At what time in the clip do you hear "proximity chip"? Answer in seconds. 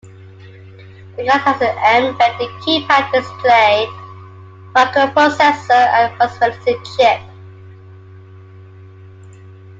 6.17-7.21